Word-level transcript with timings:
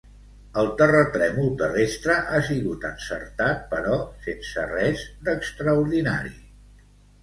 El 0.61 0.69
terratrèmol 0.79 1.51
terrestre 1.59 2.17
ha 2.33 2.41
sigut 2.49 2.89
encertat, 2.91 3.63
però 3.77 4.03
sense 4.27 4.53
ser 4.53 4.69
res 4.77 5.09
d’extraordinari. 5.31 6.39